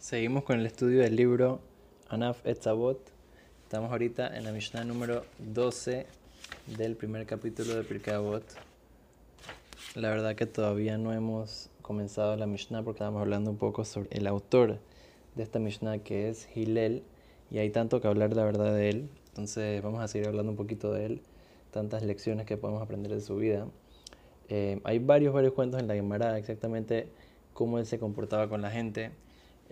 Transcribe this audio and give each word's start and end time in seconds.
Seguimos 0.00 0.44
con 0.44 0.58
el 0.58 0.64
estudio 0.64 1.02
del 1.02 1.14
libro 1.14 1.60
Anaf 2.08 2.46
Etzavot. 2.46 2.98
Estamos 3.64 3.92
ahorita 3.92 4.34
en 4.34 4.44
la 4.44 4.50
Mishnah 4.50 4.82
número 4.82 5.26
12 5.52 6.06
del 6.78 6.96
primer 6.96 7.26
capítulo 7.26 7.74
de 7.74 7.84
Pirkei 7.84 8.14
Avot. 8.14 8.42
La 9.94 10.08
verdad 10.08 10.34
que 10.36 10.46
todavía 10.46 10.96
no 10.96 11.12
hemos 11.12 11.68
comenzado 11.82 12.34
la 12.36 12.46
Mishnah 12.46 12.82
porque 12.82 12.96
estamos 12.96 13.20
hablando 13.20 13.50
un 13.50 13.58
poco 13.58 13.84
sobre 13.84 14.08
el 14.12 14.26
autor 14.26 14.78
de 15.34 15.42
esta 15.42 15.58
Mishnah 15.58 15.98
que 15.98 16.30
es 16.30 16.48
Hillel 16.56 17.02
y 17.50 17.58
hay 17.58 17.68
tanto 17.68 18.00
que 18.00 18.08
hablar 18.08 18.34
la 18.34 18.44
verdad 18.44 18.74
de 18.74 18.88
él. 18.88 19.10
Entonces 19.28 19.82
vamos 19.82 20.00
a 20.00 20.08
seguir 20.08 20.28
hablando 20.28 20.50
un 20.50 20.56
poquito 20.56 20.94
de 20.94 21.04
él, 21.04 21.20
tantas 21.72 22.02
lecciones 22.02 22.46
que 22.46 22.56
podemos 22.56 22.80
aprender 22.80 23.12
de 23.12 23.20
su 23.20 23.36
vida. 23.36 23.66
Eh, 24.48 24.80
hay 24.84 24.98
varios, 24.98 25.34
varios 25.34 25.52
cuentos 25.52 25.78
en 25.78 25.88
la 25.88 25.94
Gemara 25.94 26.38
exactamente 26.38 27.10
cómo 27.52 27.78
él 27.78 27.84
se 27.84 27.98
comportaba 27.98 28.48
con 28.48 28.62
la 28.62 28.70
gente 28.70 29.10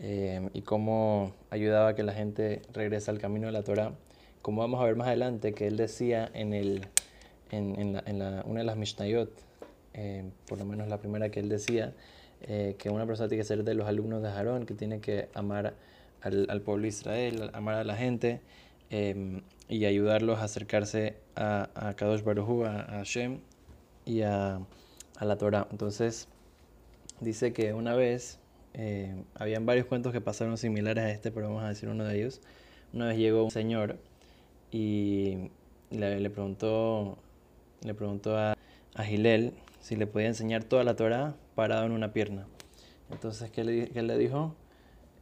eh, 0.01 0.49
y 0.53 0.63
cómo 0.63 1.35
ayudaba 1.51 1.89
a 1.89 1.95
que 1.95 2.05
la 2.05 2.13
gente 2.13 2.63
regrese 2.73 3.11
al 3.11 3.19
camino 3.19 3.47
de 3.47 3.53
la 3.53 3.63
Torah. 3.63 3.93
Como 4.43 4.61
vamos 4.61 4.81
a 4.81 4.85
ver 4.85 4.95
más 4.95 5.09
adelante, 5.09 5.53
que 5.53 5.67
él 5.67 5.77
decía 5.77 6.31
en, 6.35 6.55
el, 6.55 6.87
en, 7.51 7.93
la, 7.93 8.45
una 8.47 8.61
de 8.61 8.65
las 8.65 8.77
Mishnayot, 8.77 9.31
eh, 9.95 10.31
por 10.47 10.59
lo 10.59 10.65
menos 10.65 10.89
la 10.89 10.99
primera 10.99 11.31
que 11.31 11.41
él 11.41 11.49
decía, 11.49 11.95
eh, 12.43 12.77
que 12.79 12.91
una 12.91 13.07
persona 13.07 13.29
tiene 13.29 13.43
que 13.43 13.49
ser 13.49 13.65
de 13.65 13.75
los 13.75 13.89
alumnos 13.89 14.23
de 14.23 14.29
Aarón, 14.29 14.67
que 14.67 14.75
tiene 14.75 15.01
que 15.01 15.29
amar 15.35 15.75
al, 16.23 16.61
pueblo 16.63 16.83
de 16.83 16.89
Israel, 16.89 17.51
amar 17.53 17.75
a 17.75 17.85
la 17.85 17.97
gente 17.97 18.41
y 18.91 19.85
ayudarlos 19.85 20.39
a 20.39 20.45
acercarse 20.45 21.17
a, 21.35 21.71
a 21.75 21.95
Kadosh 21.95 22.23
Baruj 22.23 22.65
a, 22.65 22.81
a 22.81 22.99
Hashem 22.99 23.41
y 24.07 24.23
a, 24.23 24.61
a 25.17 25.25
la 25.25 25.37
Torah. 25.37 25.67
Entonces, 25.73 26.29
dice 27.21 27.53
que 27.53 27.75
una 27.75 27.95
vez 27.95 28.39
eh, 28.81 29.25
habían 29.35 29.67
varios 29.67 29.87
cuentos 29.87 30.13
que 30.13 30.21
pasaron 30.21 30.57
similares 30.57 31.03
a 31.03 31.11
este, 31.11 31.33
pero 31.33 31.49
vamos 31.49 31.65
a 31.65 31.69
decir 31.69 31.89
uno 31.89 32.05
de 32.05 32.17
ellos. 32.17 32.41
Una 32.93 33.09
vez 33.09 33.19
llegó 33.19 33.43
un 33.43 33.51
señor 33.51 33.99
y 34.71 35.51
le, 35.91 36.31
preguntó, 36.31 37.19
le 37.83 37.93
preguntó 37.95 38.39
a, 38.39 38.55
a 38.95 39.03
Gilel 39.03 39.53
si 39.81 39.97
le 39.97 40.07
podía 40.07 40.29
enseñar 40.29 40.63
toda 40.63 40.85
la 40.85 40.95
Torah 40.95 41.35
parado 41.57 41.87
en 41.87 41.93
una 41.93 42.13
pierna. 42.13 42.47
Entonces, 43.11 43.51
¿qué 43.51 43.65
le, 43.65 43.89
qué 43.89 44.03
le 44.03 44.17
dijo? 44.17 44.55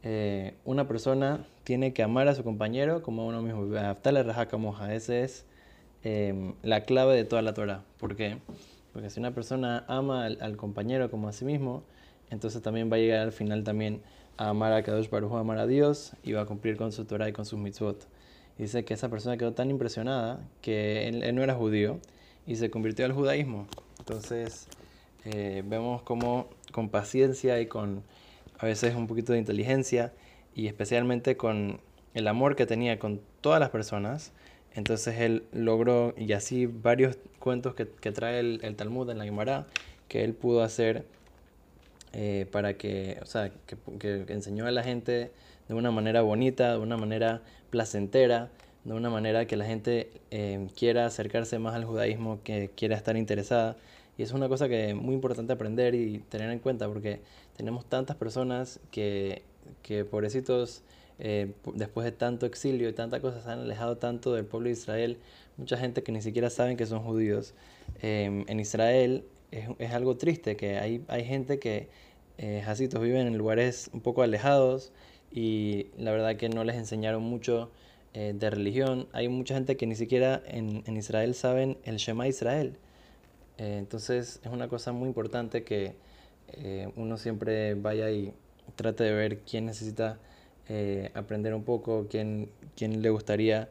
Eh, 0.03 0.53
una 0.63 0.87
persona 0.87 1.47
tiene 1.63 1.93
que 1.93 2.03
amar 2.03 2.27
a 2.27 2.35
su 2.35 2.43
compañero 2.43 3.01
como 3.01 3.23
a 3.23 3.25
uno 3.25 3.41
mismo. 3.41 3.65
Esa 3.75 5.17
es 5.17 5.45
eh, 6.03 6.53
la 6.61 6.81
clave 6.81 7.15
de 7.15 7.25
toda 7.25 7.41
la 7.41 7.55
Torah. 7.55 7.83
¿Por 7.97 8.15
qué? 8.15 8.37
Porque 8.93 9.09
si 9.09 9.19
una 9.19 9.33
persona 9.33 9.83
ama 9.87 10.25
al 10.27 10.57
compañero 10.57 11.09
como 11.09 11.27
a 11.27 11.33
sí 11.33 11.43
mismo, 11.43 11.83
entonces 12.29 12.61
también 12.61 12.91
va 12.91 12.97
a 12.97 12.99
llegar 12.99 13.21
al 13.21 13.31
final 13.31 13.63
también 13.63 14.01
a 14.37 14.49
amar 14.49 14.73
a 14.73 14.83
Kadosh 14.83 15.09
Baruj 15.09 15.35
amar 15.35 15.57
a 15.57 15.67
Dios 15.67 16.13
y 16.23 16.33
va 16.33 16.41
a 16.41 16.45
cumplir 16.45 16.77
con 16.77 16.91
su 16.91 17.05
Torah 17.05 17.29
y 17.29 17.33
con 17.33 17.45
sus 17.45 17.59
mitzvot. 17.59 18.07
dice 18.57 18.85
que 18.85 18.93
esa 18.93 19.09
persona 19.09 19.37
quedó 19.37 19.53
tan 19.53 19.69
impresionada 19.69 20.39
que 20.61 21.07
él, 21.07 21.35
no 21.35 21.43
era 21.43 21.55
judío 21.55 21.99
y 22.45 22.55
se 22.55 22.69
convirtió 22.69 23.05
al 23.05 23.13
judaísmo. 23.13 23.67
Entonces 23.99 24.67
eh, 25.25 25.63
vemos 25.65 26.01
cómo 26.03 26.49
con 26.71 26.89
paciencia 26.89 27.59
y 27.59 27.67
con 27.67 28.03
a 28.59 28.65
veces 28.65 28.95
un 28.95 29.07
poquito 29.07 29.33
de 29.33 29.39
inteligencia 29.39 30.13
y 30.55 30.67
especialmente 30.67 31.37
con 31.37 31.79
el 32.13 32.27
amor 32.27 32.55
que 32.55 32.65
tenía 32.65 32.97
con 32.99 33.21
todas 33.41 33.59
las 33.59 33.69
personas, 33.69 34.31
entonces 34.73 35.19
él 35.19 35.43
logró, 35.51 36.13
y 36.17 36.31
así 36.33 36.65
varios 36.65 37.17
cuentos 37.39 37.75
que, 37.75 37.85
trae 38.11 38.39
el, 38.39 38.59
el 38.63 38.75
Talmud 38.75 39.09
en 39.09 39.19
la 39.19 39.25
Gemara, 39.25 39.67
que 40.07 40.23
él 40.23 40.33
pudo 40.33 40.63
hacer 40.63 41.05
eh, 42.13 42.47
para 42.51 42.77
que, 42.77 43.19
o 43.21 43.25
sea, 43.25 43.51
que, 43.99 44.25
enseñó 44.29 44.65
a 44.65 44.71
la 44.71 44.83
gente 44.83 45.31
de 45.67 45.73
una 45.73 45.91
manera 45.91 46.21
bonita, 46.21 46.71
de 46.71 46.77
una 46.77 46.97
manera 46.97 47.41
placentera, 47.69 48.49
de 48.85 48.93
una 48.93 49.09
manera 49.09 49.45
que 49.45 49.57
la 49.57 49.65
gente 49.65 50.09
eh, 50.31 50.67
quiera 50.77 51.05
acercarse 51.05 51.59
más 51.59 51.75
al 51.75 51.85
judaísmo, 51.85 52.39
que 52.43 52.71
quiera 52.75 52.95
estar 52.95 53.17
interesada. 53.17 53.75
Y 54.17 54.23
es 54.23 54.31
una 54.31 54.47
cosa 54.49 54.67
que 54.69 54.89
es 54.89 54.95
muy 54.95 55.15
importante 55.15 55.53
aprender 55.53 55.93
y 55.95 56.19
tener 56.29 56.49
en 56.49 56.59
cuenta 56.59 56.87
porque 56.87 57.19
tenemos 57.55 57.85
tantas 57.85 58.15
personas 58.15 58.79
que, 58.89 59.43
que 59.83 60.05
pobrecitos, 60.05 60.81
eh, 61.19 61.51
después 61.73 62.05
de 62.05 62.11
tanto 62.13 62.45
exilio 62.45 62.89
y 62.89 62.93
tantas 62.93 63.19
cosas, 63.19 63.43
se 63.43 63.51
han 63.51 63.59
alejado 63.59 63.97
tanto 63.97 64.33
del 64.33 64.45
pueblo 64.45 64.67
de 64.67 64.73
Israel. 64.73 65.17
Mucha 65.57 65.77
gente 65.77 66.03
que 66.03 66.11
ni 66.11 66.21
siquiera 66.21 66.49
saben 66.49 66.77
que 66.77 66.85
son 66.85 67.03
judíos. 67.03 67.53
en 68.01 68.59
Israel 68.59 69.23
es, 69.51 69.69
es, 69.79 69.93
algo 69.93 70.17
triste, 70.17 70.55
que 70.55 70.77
hay, 70.77 71.03
hay 71.07 71.25
gente 71.25 71.59
que, 71.59 71.89
eh, 72.37 72.61
jacitos, 72.65 73.01
viven 73.01 73.27
en 73.27 73.37
lugares 73.37 73.89
un 73.93 74.01
poco 74.01 74.21
alejados 74.21 74.91
y 75.31 75.87
la 75.97 76.11
verdad 76.11 76.35
que 76.35 76.49
no 76.49 76.63
les 76.63 76.75
enseñaron 76.75 77.23
mucho 77.23 77.71
eh, 78.13 78.33
de 78.35 78.49
religión. 78.49 79.07
Hay 79.13 79.27
mucha 79.27 79.53
gente 79.53 79.77
que 79.77 79.85
ni 79.85 79.95
siquiera 79.95 80.41
en, 80.47 80.83
en 80.87 80.97
Israel 80.97 81.35
saben 81.35 81.77
el 81.83 81.97
Shema 81.97 82.27
Israel. 82.27 82.77
Eh, 83.59 83.77
entonces 83.77 84.39
es 84.43 84.51
una 84.51 84.67
cosa 84.67 84.91
muy 84.91 85.07
importante 85.07 85.63
que 85.63 85.93
eh, 86.53 86.91
uno 86.95 87.17
siempre 87.17 87.75
vaya 87.75 88.09
y 88.09 88.33
trate 88.75 89.03
de 89.03 89.13
ver 89.13 89.39
quién 89.41 89.65
necesita 89.65 90.19
aprender 91.13 91.53
un 91.53 91.63
poco, 91.63 92.07
quién, 92.09 92.49
quién 92.75 93.01
le 93.01 93.09
gustaría 93.09 93.69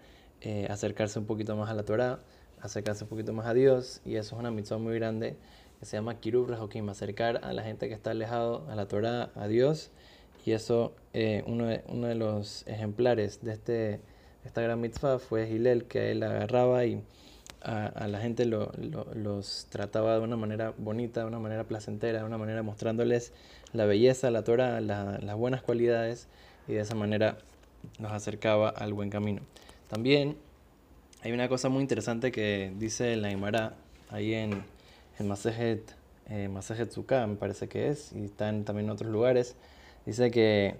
acercarse 0.70 1.18
un 1.18 1.26
poquito 1.26 1.54
más 1.54 1.68
a 1.68 1.74
la 1.74 1.82
Torah, 1.82 2.20
acercarse 2.62 3.04
un 3.04 3.10
poquito 3.10 3.34
más 3.34 3.46
a 3.46 3.52
Dios 3.52 4.00
y 4.06 4.16
eso 4.16 4.34
es 4.34 4.40
una 4.40 4.50
mitzvah 4.50 4.78
muy 4.78 4.94
grande 4.94 5.36
que 5.78 5.86
se 5.86 5.96
llama 5.96 6.18
Kirub 6.20 6.48
Rahokim, 6.48 6.88
acercar 6.88 7.40
a 7.44 7.52
la 7.52 7.62
gente 7.62 7.88
que 7.88 7.94
está 7.94 8.10
alejado 8.10 8.66
a 8.68 8.74
la 8.74 8.88
Torah, 8.88 9.30
a 9.34 9.46
Dios. 9.46 9.90
Y 10.44 10.52
eso, 10.52 10.94
eh, 11.12 11.42
uno, 11.46 11.66
de, 11.66 11.82
uno 11.88 12.06
de 12.06 12.14
los 12.14 12.66
ejemplares 12.66 13.42
de 13.42 13.52
este, 13.52 14.00
esta 14.44 14.62
gran 14.62 14.80
mitzvah 14.80 15.18
fue 15.18 15.48
Hillel, 15.48 15.84
que 15.84 16.12
él 16.12 16.22
agarraba 16.22 16.84
y 16.84 17.02
a, 17.62 18.06
la 18.06 18.20
gente 18.20 18.44
lo, 18.44 18.70
los 19.14 19.66
trataba 19.70 20.14
de 20.14 20.20
una 20.20 20.36
manera 20.36 20.72
bonita, 20.78 21.20
de 21.20 21.26
una 21.26 21.40
manera 21.40 21.64
placentera, 21.64 22.20
de 22.20 22.24
una 22.24 22.38
manera 22.38 22.62
mostrándoles 22.62 23.32
la 23.72 23.86
belleza, 23.86 24.30
la 24.30 24.44
Torah, 24.44 24.80
las 24.80 25.36
buenas 25.36 25.62
cualidades 25.62 26.28
y 26.68 26.74
de 26.74 26.80
esa 26.80 26.94
manera 26.94 27.38
los 27.98 28.12
acercaba 28.12 28.68
al 28.68 28.92
buen 28.92 29.10
camino. 29.10 29.42
También 29.88 30.36
hay 31.22 31.32
una 31.32 31.48
cosa 31.48 31.68
muy 31.68 31.82
interesante 31.82 32.30
que 32.30 32.72
dice 32.78 33.16
la 33.16 33.30
Imara 33.30 33.74
ahí 34.10 34.34
en 34.34 34.62
en 35.18 35.28
Masejet, 35.28 35.94
eh, 36.28 36.48
me 36.48 37.36
parece 37.36 37.68
que 37.68 37.88
es, 37.88 38.12
y 38.12 38.24
está 38.24 38.46
también 38.64 38.86
en 38.86 38.90
otros 38.90 39.10
lugares, 39.10 39.56
dice 40.04 40.30
que 40.30 40.76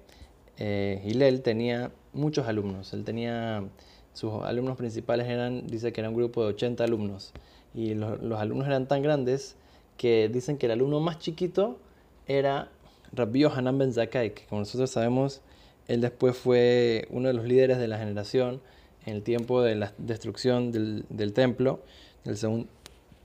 eh, 0.58 1.02
Hillel 1.04 1.42
tenía 1.42 1.92
muchos 2.12 2.46
alumnos. 2.46 2.92
Él 2.92 3.04
tenía, 3.04 3.64
sus 4.12 4.32
alumnos 4.44 4.76
principales 4.76 5.28
eran, 5.28 5.66
dice 5.66 5.92
que 5.92 6.00
era 6.00 6.10
un 6.10 6.16
grupo 6.16 6.42
de 6.42 6.48
80 6.48 6.84
alumnos. 6.84 7.32
Y 7.74 7.94
los, 7.94 8.40
alumnos 8.40 8.66
eran 8.66 8.88
tan 8.88 9.02
grandes 9.02 9.56
que 9.96 10.28
dicen 10.32 10.58
que 10.58 10.66
el 10.66 10.72
alumno 10.72 11.00
más 11.00 11.18
chiquito 11.18 11.78
era 12.26 12.70
Rabbi 13.12 13.44
Hanan 13.44 13.78
Ben 13.78 13.92
Zakai, 13.92 14.34
que 14.34 14.46
como 14.46 14.60
nosotros 14.60 14.90
sabemos, 14.90 15.42
él 15.86 16.00
después 16.00 16.36
fue 16.36 17.06
uno 17.10 17.28
de 17.28 17.34
los 17.34 17.44
líderes 17.44 17.78
de 17.78 17.86
la 17.86 17.98
generación 17.98 18.60
en 19.04 19.16
el 19.16 19.22
tiempo 19.22 19.62
de 19.62 19.76
la 19.76 19.92
destrucción 19.98 20.72
del, 20.72 21.04
del 21.10 21.32
templo, 21.32 21.80
del, 22.24 22.36
segundo 22.36 22.66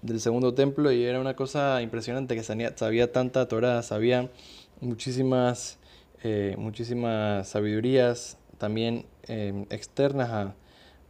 del 0.01 0.19
segundo 0.19 0.53
templo 0.53 0.91
y 0.91 1.03
era 1.03 1.19
una 1.19 1.35
cosa 1.35 1.81
impresionante 1.81 2.35
que 2.35 2.43
sabía, 2.43 3.11
tanta 3.11 3.47
Torah, 3.47 3.81
sabía 3.83 4.29
muchísimas, 4.79 5.79
eh, 6.23 6.55
muchísimas 6.57 7.47
sabidurías 7.47 8.37
también 8.57 9.05
em, 9.27 9.65
externas 9.69 10.29
a, 10.29 10.55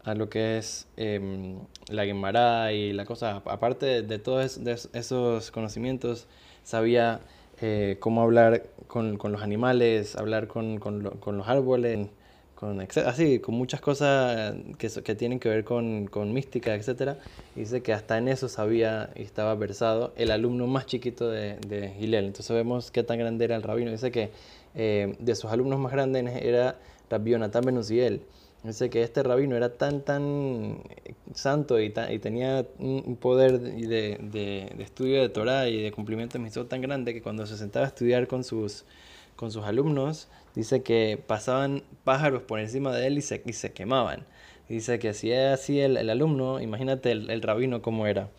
a, 0.04 0.16
lo 0.16 0.30
que 0.30 0.58
es 0.58 0.88
em, 0.98 1.60
la 1.90 2.06
Gemara 2.06 2.74
y 2.74 2.94
la 2.94 3.06
cosa, 3.06 3.42
aparte 3.46 4.04
de, 4.04 4.20
todos 4.20 4.60
esos 4.94 5.52
conocimientos, 5.52 6.28
sabía 6.64 7.22
eh, 7.62 7.98
cómo 8.00 8.22
hablar 8.22 8.64
con, 8.88 9.18
con, 9.18 9.32
los 9.32 9.42
animales, 9.42 10.16
hablar 10.16 10.48
con, 10.48 10.80
con, 10.80 11.04
con 11.20 11.38
los 11.38 11.48
árboles, 11.48 12.10
con, 12.62 12.80
así, 12.80 13.40
con 13.40 13.56
muchas 13.56 13.82
cosas 13.82 14.54
que, 14.78 15.16
tienen 15.16 15.40
que 15.40 15.50
ver 15.50 15.64
con, 15.64 16.06
con 16.06 16.32
mística, 16.32 16.76
etc. 16.76 17.18
dice 17.56 17.82
que 17.82 17.92
hasta 17.92 18.20
en 18.20 18.28
eso 18.28 18.48
sabía 18.50 19.10
y 19.16 19.24
estaba 19.24 19.56
versado 19.56 20.14
el 20.16 20.30
alumno 20.30 20.68
más 20.68 20.86
chiquito 20.86 21.28
de, 21.28 21.58
de. 21.68 21.92
Entonces 22.20 22.56
vemos 22.56 22.92
qué 22.92 23.02
tan 23.02 23.18
grande 23.18 23.46
era 23.46 23.56
el 23.56 23.64
rabino. 23.64 23.90
Dice 23.90 24.12
que 24.12 24.30
eh, 24.76 25.16
de 25.18 25.36
sus 25.36 25.50
alumnos 25.50 25.80
más 25.80 25.92
grandes 25.92 26.24
era 26.40 26.78
Rabbi 27.10 27.32
Yonatan 27.32 27.66
Benuziel. 27.66 28.22
Dice 28.64 28.92
que 28.92 29.02
este 29.02 29.24
rabino 29.24 29.56
era 29.56 29.74
tan, 29.74 30.02
tan 30.02 30.84
santo 31.34 31.82
y, 31.82 31.90
tenía 31.90 32.64
un 32.78 33.18
poder 33.20 33.60
de, 33.60 34.20
de, 34.20 34.72
de, 34.78 34.84
estudio 34.84 35.20
de 35.20 35.30
Torah 35.30 35.68
y 35.68 35.82
de 35.82 35.92
cumplimiento 35.92 36.38
de 36.38 36.44
mitzvot 36.44 36.70
tan 36.70 36.82
grande 36.82 37.16
que 37.16 37.24
cuando 37.24 37.48
se 37.48 37.58
sentaba 37.58 37.88
a 37.88 37.90
estudiar 37.90 38.28
con 38.28 38.44
sus, 38.44 38.86
con 39.42 39.52
sus 39.52 39.66
alumnos, 39.66 40.28
dice 40.54 40.84
que 40.84 41.20
pasaban 41.26 41.82
pájaros 42.04 42.44
por 42.44 42.60
encima 42.60 42.96
de 42.96 43.08
él 43.08 43.18
y 43.18 43.22
se, 43.22 43.42
y 43.44 43.54
se 43.54 43.74
quemaban. 43.74 44.28
Dice 44.70 45.00
que 45.00 45.16
si 45.16 45.32
es 45.32 45.52
así 45.52 45.80
el, 45.80 45.98
el 45.98 46.12
alumno, 46.12 46.62
imagínate 46.62 47.12
el, 47.12 47.32
el, 47.32 47.42
rabino 47.42 47.82
cómo 47.82 48.06
era. 48.06 48.30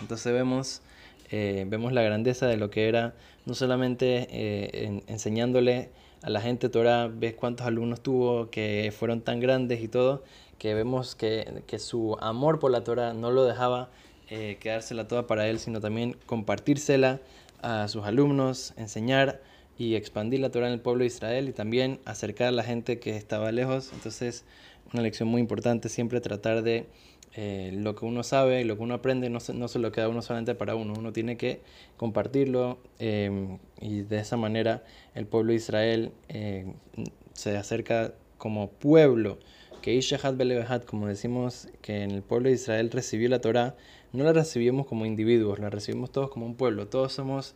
Entonces 0.00 0.32
vemos, 0.32 0.82
eh, 1.30 1.64
vemos 1.68 1.92
la 1.92 2.02
grandeza 2.02 2.48
de 2.48 2.56
lo 2.56 2.68
que 2.68 2.88
era, 2.88 3.14
no 3.46 3.54
solamente 3.54 4.26
eh, 4.30 5.02
enseñándole 5.06 5.90
a 6.22 6.30
la 6.30 6.40
gente 6.40 6.68
Torah, 6.68 7.06
ves 7.06 7.34
cuántos 7.34 7.68
alumnos 7.68 8.00
tuvo 8.00 8.50
que 8.50 8.92
fueron 8.98 9.20
tan 9.20 9.38
grandes 9.38 9.80
y 9.80 9.86
todo, 9.86 10.24
que 10.58 10.74
vemos 10.74 11.14
que, 11.14 11.62
que 11.68 11.78
su 11.78 12.16
amor 12.20 12.58
por 12.58 12.72
la 12.72 12.82
Torah 12.82 13.12
no 13.12 13.30
lo 13.30 13.44
dejaba 13.44 13.88
eh, 14.30 14.58
quedársela 14.58 15.06
toda 15.06 15.28
para 15.28 15.46
él, 15.46 15.60
sino 15.60 15.80
también 15.80 16.16
compartírsela 16.26 17.20
a 17.62 17.86
sus 17.86 18.04
alumnos, 18.04 18.74
enseñar 18.76 19.40
y 19.78 19.94
expandir 19.94 20.40
la 20.40 20.50
Torah 20.50 20.66
en 20.66 20.74
el 20.74 20.80
pueblo 20.80 21.02
de 21.02 21.06
Israel 21.06 21.48
y 21.48 21.52
también 21.52 22.00
acercar 22.04 22.48
a 22.48 22.52
la 22.52 22.64
gente 22.64 22.98
que 22.98 23.16
estaba 23.16 23.52
lejos. 23.52 23.90
Entonces, 23.92 24.44
una 24.92 25.02
lección 25.02 25.28
muy 25.28 25.40
importante, 25.40 25.88
siempre 25.88 26.20
tratar 26.20 26.62
de 26.62 26.86
eh, 27.34 27.70
lo 27.72 27.94
que 27.94 28.04
uno 28.04 28.22
sabe, 28.22 28.64
lo 28.64 28.76
que 28.76 28.82
uno 28.82 28.94
aprende, 28.94 29.30
no 29.30 29.38
se, 29.38 29.54
no 29.54 29.68
se 29.68 29.78
lo 29.78 29.92
queda 29.92 30.08
uno 30.08 30.22
solamente 30.22 30.54
para 30.54 30.74
uno, 30.74 30.94
uno 30.98 31.12
tiene 31.12 31.36
que 31.36 31.60
compartirlo 31.96 32.78
eh, 32.98 33.58
y 33.80 34.00
de 34.00 34.18
esa 34.18 34.36
manera 34.36 34.82
el 35.14 35.26
pueblo 35.26 35.52
de 35.52 35.56
Israel 35.56 36.10
eh, 36.28 36.72
se 37.34 37.56
acerca 37.56 38.14
como 38.38 38.70
pueblo, 38.70 39.38
que 39.82 39.94
Ishahat 39.94 40.36
Belebehat, 40.36 40.84
como 40.84 41.06
decimos 41.06 41.68
que 41.82 42.02
en 42.02 42.10
el 42.10 42.22
pueblo 42.22 42.48
de 42.48 42.54
Israel 42.54 42.90
recibió 42.90 43.28
la 43.28 43.40
Torah, 43.40 43.76
no 44.12 44.24
la 44.24 44.32
recibimos 44.32 44.86
como 44.86 45.06
individuos, 45.06 45.58
la 45.58 45.70
recibimos 45.70 46.10
todos 46.10 46.30
como 46.30 46.46
un 46.46 46.56
pueblo, 46.56 46.88
todos 46.88 47.12
somos 47.12 47.54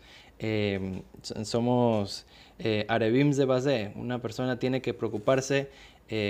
somos 1.43 2.27
eh, 2.59 2.85
Arebim 2.89 3.33
Zebazé, 3.33 3.93
una 3.97 4.21
persona 4.21 4.59
tiene 4.59 4.83
que 4.83 4.95
preocuparse 4.95 5.71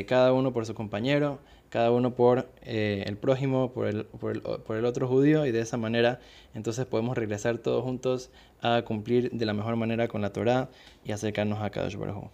cada 0.06 0.32
uno 0.32 0.52
por 0.52 0.64
su 0.64 0.74
compañero, 0.74 1.40
cada 1.72 1.90
uno 1.90 2.14
por 2.14 2.50
eh, 2.60 3.02
el 3.06 3.16
prójimo, 3.16 3.72
por 3.72 3.86
el, 3.86 4.04
por, 4.04 4.32
el, 4.32 4.42
por 4.42 4.76
el, 4.76 4.84
otro 4.84 5.08
judío, 5.08 5.46
y 5.46 5.52
de 5.52 5.60
esa 5.60 5.78
manera 5.78 6.20
entonces 6.54 6.84
podemos 6.84 7.16
regresar 7.16 7.56
todos 7.56 7.82
juntos 7.82 8.30
a 8.60 8.82
cumplir 8.82 9.30
de 9.30 9.46
la 9.46 9.54
mejor 9.54 9.76
manera 9.76 10.06
con 10.06 10.20
la 10.20 10.34
Torah 10.34 10.68
y 11.02 11.12
acercarnos 11.12 11.62
a 11.62 11.70
Kadosh 11.70 11.96
Baruj 11.96 12.30